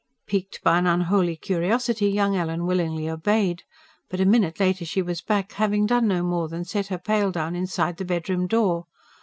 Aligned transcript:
Piqued 0.25 0.61
by 0.63 0.79
an 0.79 0.87
unholy 0.87 1.35
curiosity 1.35 2.09
young 2.09 2.35
Ellen 2.35 2.65
willingly 2.65 3.07
obeyed. 3.07 3.61
But 4.09 4.19
a 4.19 4.25
minute 4.25 4.59
later 4.59 4.83
she 4.83 5.03
was 5.03 5.21
back, 5.21 5.51
having 5.51 5.85
done 5.85 6.07
no 6.07 6.23
more 6.23 6.47
than 6.47 6.65
set 6.65 6.87
her 6.87 6.97
pail 6.97 7.31
down 7.31 7.55
inside 7.55 7.97
the 7.97 8.03
bedroom 8.05 8.47
door. 8.47 8.87